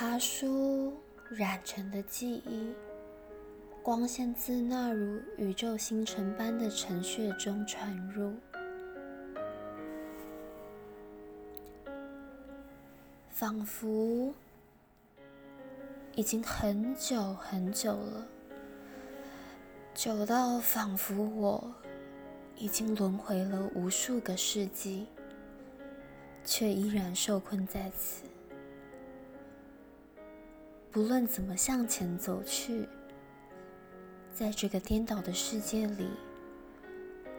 [0.00, 0.94] 茶书
[1.28, 2.72] 染成的记忆，
[3.82, 8.32] 光线自那如宇宙星辰般的尘血中传入，
[13.28, 14.32] 仿佛
[16.14, 18.26] 已经很久很久了，
[19.94, 21.74] 久到仿佛我
[22.56, 25.06] 已经轮回了无数个世纪，
[26.42, 28.24] 却依然受困在此。
[30.92, 32.88] 不论怎么向前走去，
[34.34, 36.08] 在这个颠倒的世界里，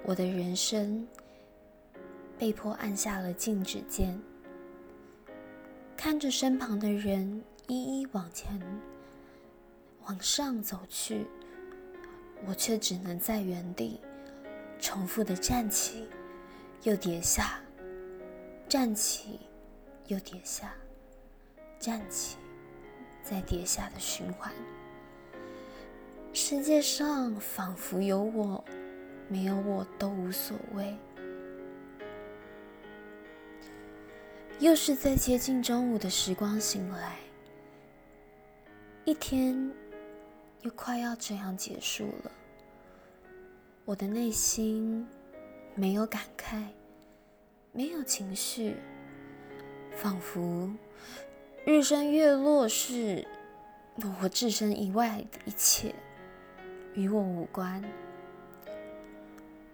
[0.04, 1.06] 我的人生
[2.40, 4.18] 被迫按下了静止键。
[5.98, 8.58] 看着身旁的人一一往前、
[10.06, 11.28] 往上走去，
[12.48, 14.00] 我却只能在原地
[14.80, 16.08] 重复的站起，
[16.84, 17.60] 又跌下，
[18.70, 19.42] 站起，
[20.08, 20.74] 又跌下，
[21.78, 22.38] 站起。
[23.24, 24.52] 在跌下的循环，
[26.34, 28.64] 世界上仿佛有我，
[29.28, 30.96] 没有我都无所谓。
[34.60, 37.18] 又是在接近中午的时光醒来，
[39.06, 39.72] 一天
[40.62, 42.32] 又快要这样结束了。
[43.86, 45.08] 我的内心
[45.74, 46.66] 没有感慨，
[47.72, 48.76] 没有情绪，
[49.96, 50.70] 仿佛。
[51.64, 53.28] 日升月落是
[54.22, 55.94] 我置身以外的一切，
[56.96, 57.84] 与我无关。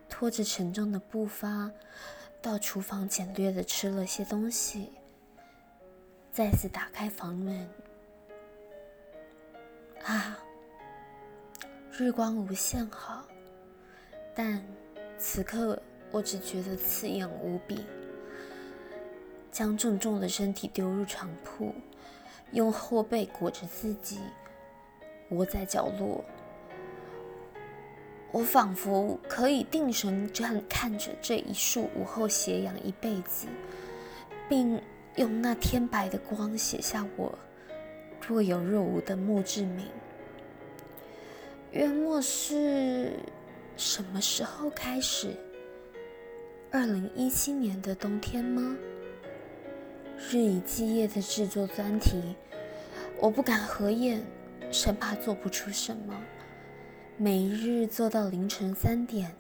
[0.10, 1.72] 拖着沉重的步伐
[2.42, 4.92] 到厨房，简略的吃了些东西，
[6.30, 7.70] 再次打开房门。
[10.04, 10.38] 啊，
[11.94, 13.26] 日光无限好，
[14.36, 14.62] 但
[15.18, 17.86] 此刻我只觉得刺眼无比。
[19.58, 21.74] 将重重的身体丢入床铺，
[22.52, 24.20] 用后背裹着自己，
[25.30, 26.24] 窝在角落。
[28.32, 33.48] 我仿佛可以定神站看着这一束午后斜阳一辈子，
[34.48, 34.80] 并
[35.16, 37.36] 用那天白的光写下我
[38.28, 39.88] 若有若无的墓志铭。
[41.72, 43.12] 约莫是
[43.76, 45.36] 什么时候开始？
[46.70, 48.78] 二零一七年的冬天吗？
[50.30, 52.36] 日以继夜的制作专题，
[53.22, 54.22] 我不敢合眼，
[54.74, 56.22] 生怕做不出什么。
[57.16, 59.34] 每日做到凌晨三点，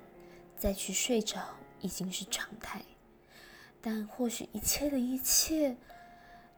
[0.57, 1.41] 再去睡着
[1.81, 2.81] 已经是常态。
[3.81, 5.75] 但或许一切的一切，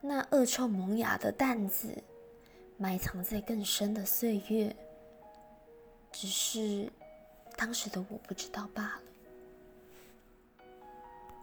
[0.00, 1.88] 那恶臭萌芽的担子，
[2.76, 4.76] 埋藏在更深的岁月，
[6.12, 6.88] 只是
[7.56, 9.02] 当时的我不知道罢了。